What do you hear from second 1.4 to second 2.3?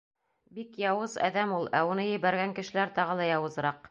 ул, ә уны